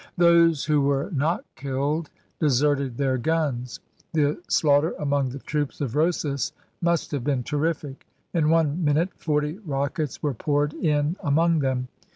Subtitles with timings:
[0.17, 2.09] Those who were not killed
[2.39, 3.79] deserted their guns.
[4.13, 8.07] The slaughter among the troops of Rosas must have been terrific.
[8.33, 11.87] In one minute forty rockets were poured in among them.